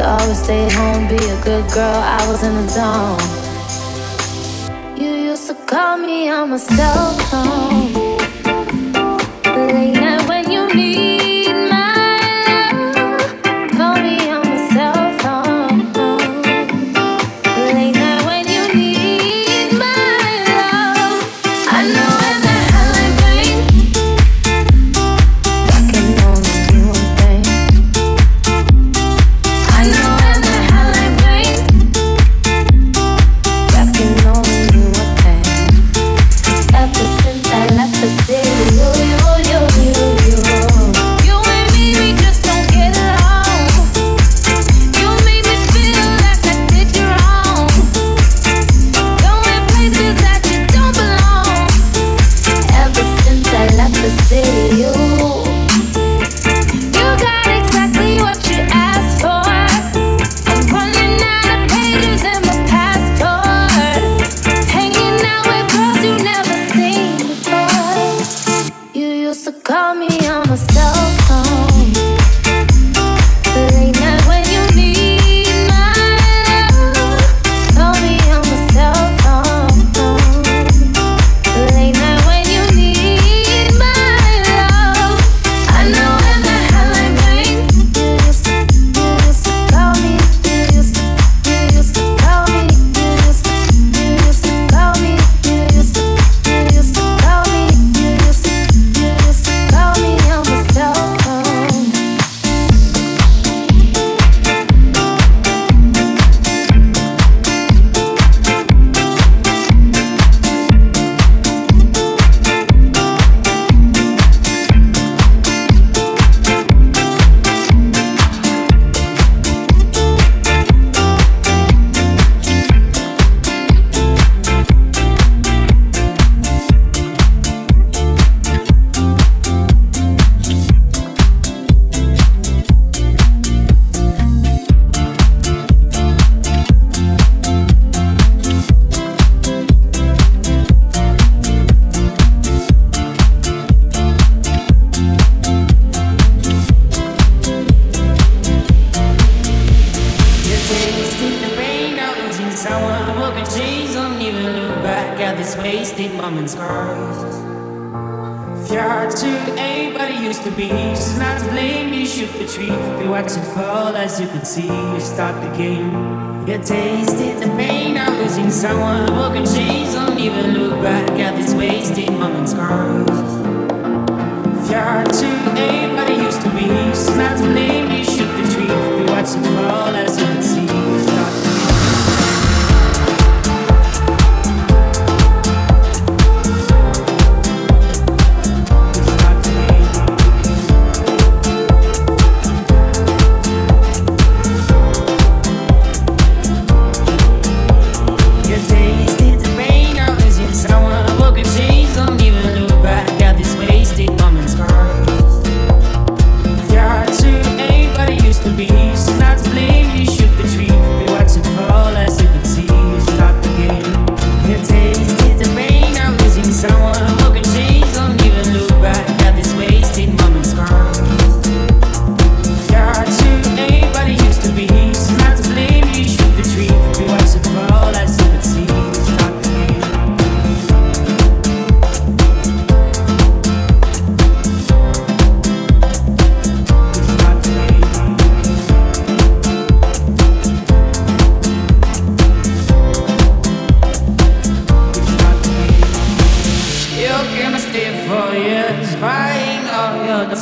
to 0.00 0.08
always 0.08 0.42
stay 0.42 0.66
home, 0.70 1.08
be 1.08 1.16
a 1.16 1.38
good 1.44 1.70
girl. 1.74 2.00
I 2.18 2.26
was 2.26 2.42
in 2.42 2.54
the 2.54 2.66
zone. 2.68 3.18
You 4.96 5.10
used 5.30 5.46
to 5.48 5.54
call 5.66 5.98
me 5.98 6.30
on 6.30 6.50
my 6.50 6.56
cell 6.56 7.12
phone. 7.30 8.10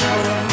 Sometimes 0.00 0.49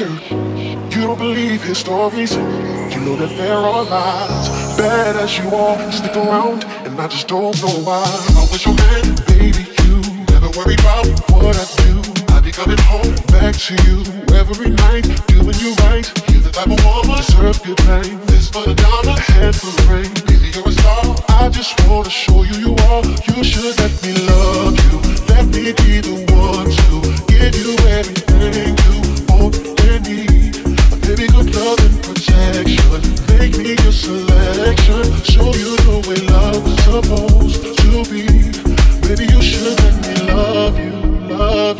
You 0.00 1.02
don't 1.04 1.18
believe 1.18 1.62
his 1.62 1.76
stories. 1.76 2.32
You 2.32 3.00
know 3.04 3.16
that 3.16 3.36
there 3.36 3.52
are 3.52 3.84
lies. 3.84 4.48
Bad 4.78 5.16
as 5.16 5.36
you 5.36 5.54
are, 5.54 5.92
stick 5.92 6.16
around, 6.16 6.64
and 6.88 6.98
I 6.98 7.06
just 7.06 7.28
don't 7.28 7.52
know 7.60 7.84
why. 7.84 8.08
I 8.32 8.48
wish 8.50 8.64
your 8.64 8.76
man, 8.76 9.14
baby, 9.28 9.68
you 9.84 10.00
never 10.32 10.48
worry 10.56 10.72
about 10.80 11.04
what 11.36 11.52
I 11.52 11.66
do. 11.84 12.00
I 12.32 12.40
be 12.40 12.50
coming 12.50 12.80
home 12.88 13.12
back 13.28 13.54
to 13.68 13.76
you 13.84 14.00
every 14.32 14.70
night, 14.70 15.04
doing 15.28 15.60
you 15.60 15.76
right. 15.84 16.08
You're 16.32 16.48
the 16.48 16.50
type 16.50 16.72
of 16.72 16.80
woman 16.82 17.20
deserve 17.20 17.62
good 17.62 17.80
fame. 17.84 18.24
This 18.24 18.48
for 18.48 18.64
the 18.64 18.72
a 18.72 19.20
head 19.20 19.54
for 19.54 19.68
the 19.68 19.84
rain. 19.92 20.08
Baby, 20.24 20.48
you're 20.56 20.66
a 20.66 20.72
star. 20.72 21.16
I 21.28 21.50
just 21.50 21.76
wanna 21.86 22.08
show 22.08 22.42
you 22.42 22.56
you 22.56 22.72
are. 22.88 23.04
You 23.04 23.44
should 23.44 23.76
let 23.76 23.92
me 24.02 24.14
love 24.14 24.29
be. 38.04 38.26
Baby, 39.02 39.24
you 39.32 39.42
should 39.42 39.78
let 39.80 39.94
me 40.02 40.32
love 40.32 40.78
you, 40.78 40.90
love 41.34 41.79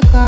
Такая. 0.00 0.27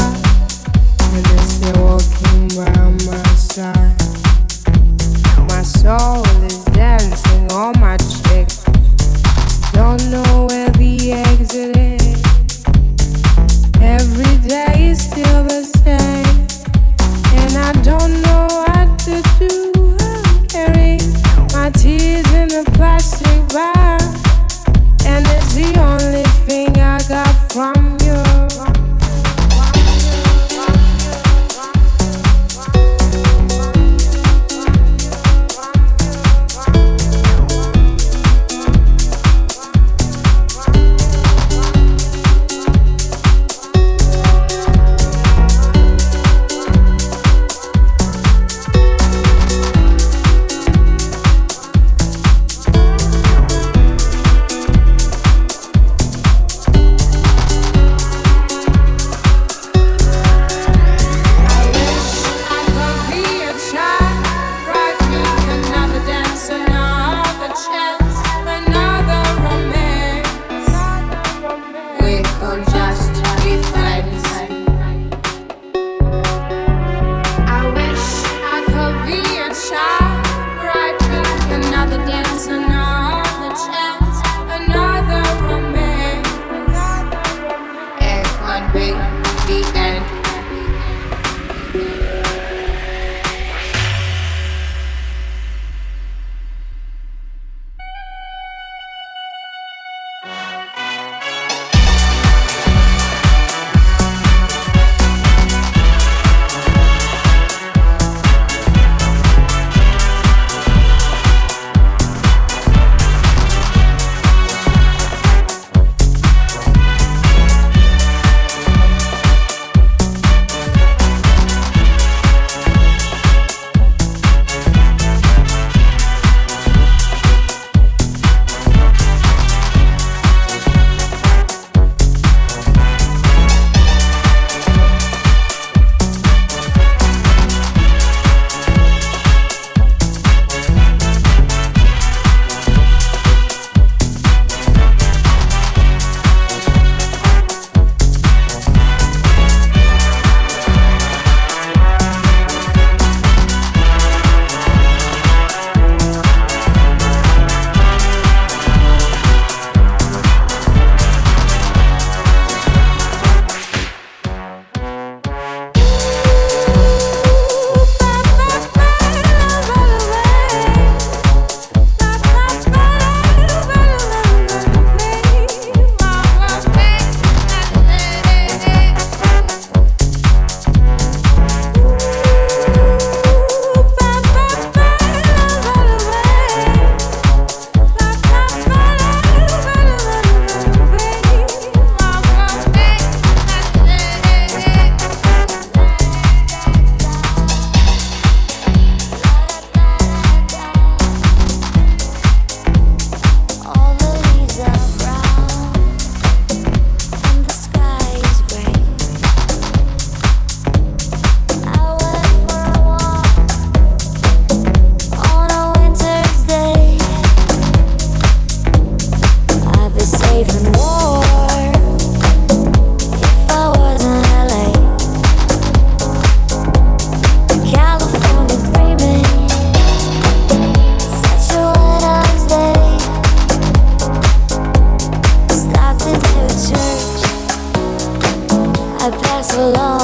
last 239.41 239.57
long. 239.57 239.99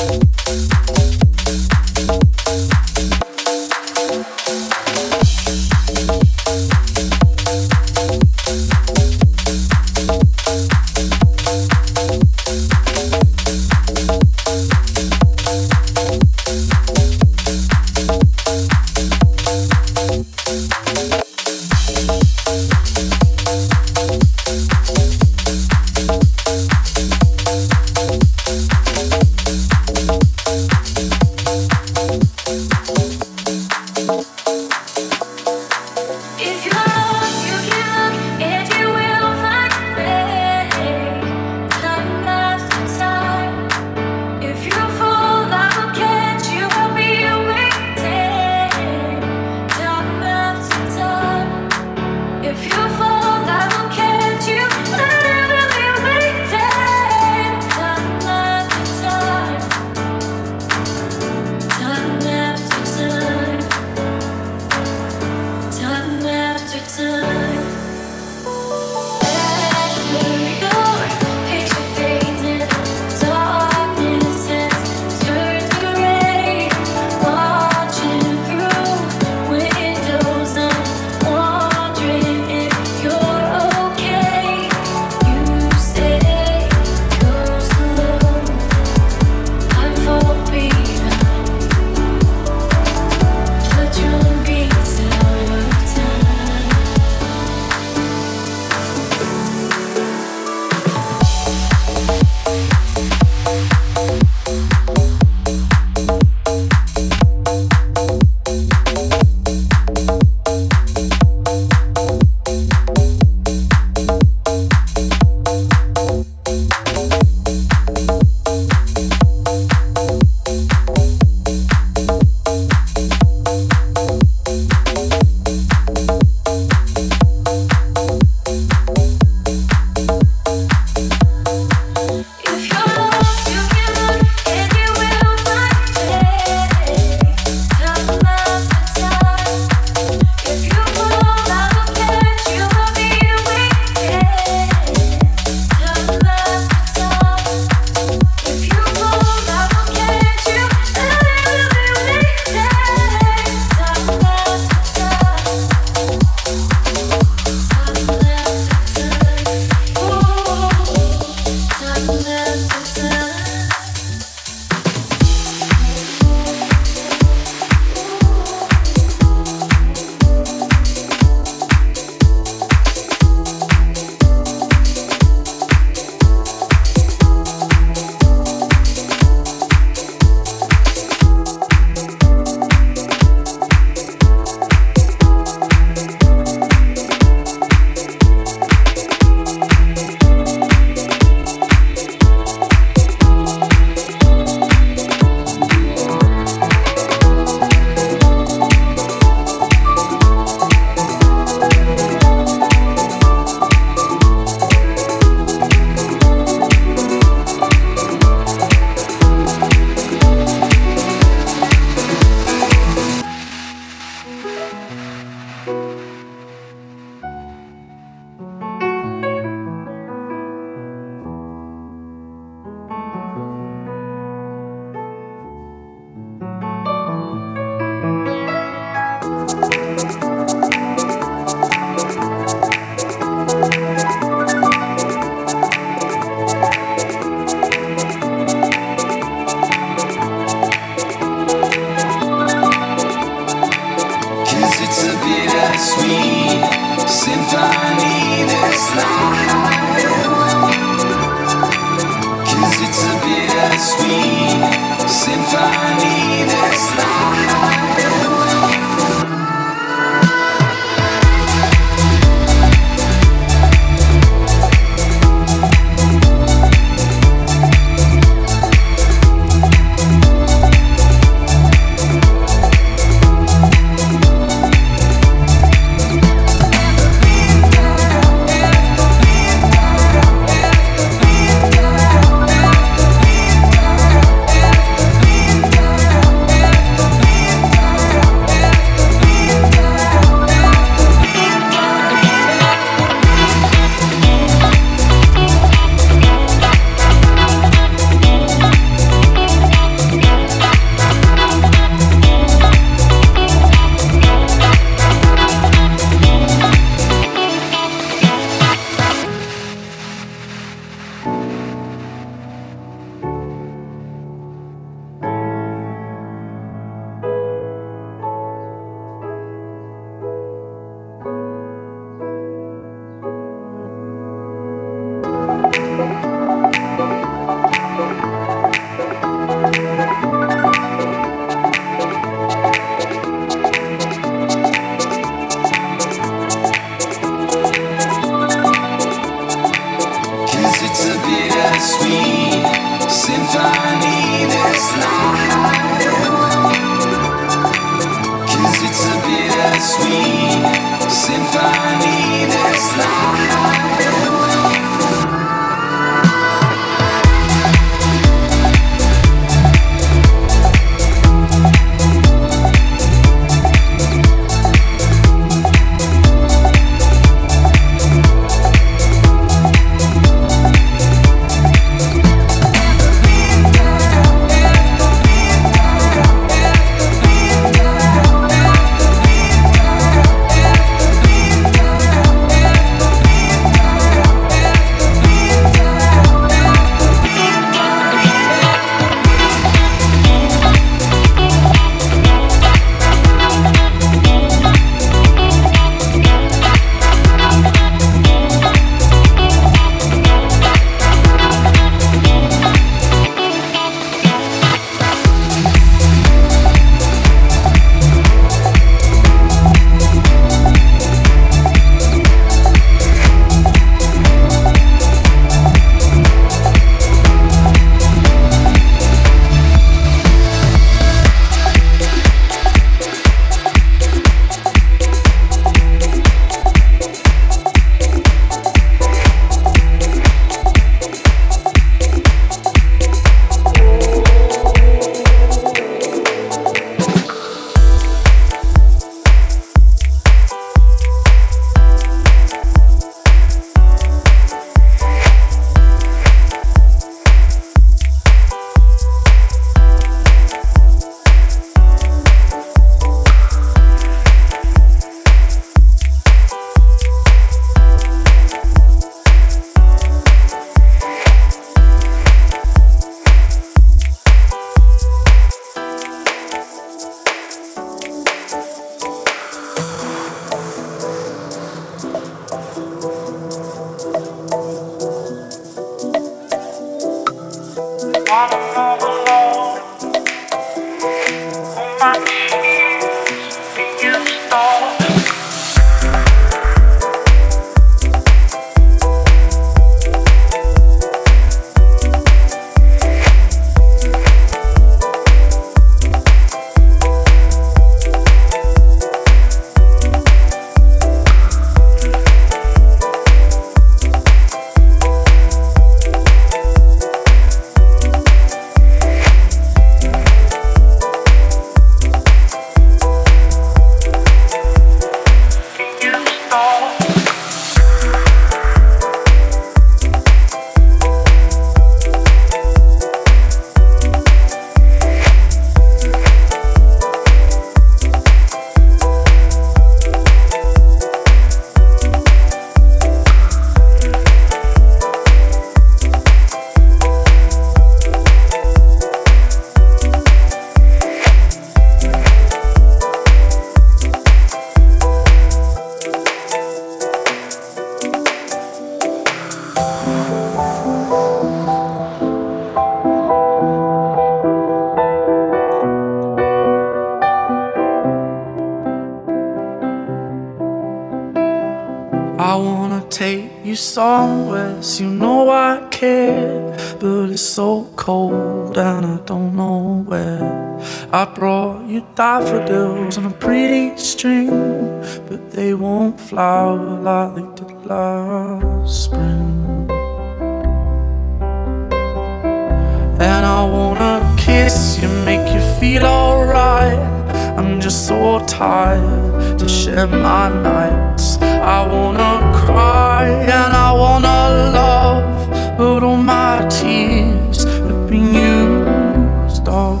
Share 589.92 590.06
my 590.06 590.48
nights. 590.48 591.38
I 591.76 591.86
wanna 591.92 592.32
cry 592.64 593.26
and 593.56 593.72
I 593.88 593.92
wanna 594.02 594.38
love, 594.78 595.78
but 595.78 596.02
all 596.02 596.16
my 596.16 596.66
tears 596.68 597.64
have 597.64 598.08
been 598.08 598.28
used 598.34 599.68
up 599.68 600.00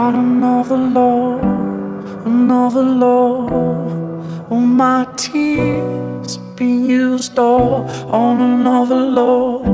on 0.00 0.12
another 0.26 0.76
love, 0.76 2.26
another 2.26 2.86
love. 3.04 4.50
All 4.50 4.66
my 4.84 5.06
tears 5.16 6.36
have 6.36 6.56
been 6.56 6.84
used 6.84 7.36
up 7.38 7.90
on 8.22 8.40
another 8.50 9.00
love, 9.18 9.66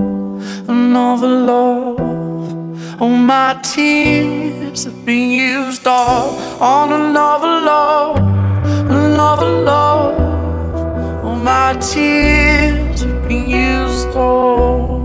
another 0.69 1.33
love. 1.51 2.12
All 3.03 3.09
my 3.09 3.59
tears 3.65 4.85
have 4.85 5.05
been 5.05 5.31
used 5.31 5.89
all 5.89 6.39
on 6.63 6.93
another 6.93 7.49
love, 7.49 8.17
another 8.89 9.51
love. 9.51 11.25
All 11.25 11.35
my 11.35 11.73
tears 11.81 13.03
have 13.03 13.29
been 13.29 13.51
used 13.51 14.17
all. 14.17 15.02